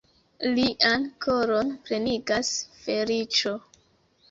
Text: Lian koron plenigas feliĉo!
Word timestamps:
Lian 0.53 1.03
koron 1.25 1.69
plenigas 1.85 2.51
feliĉo! 2.87 3.57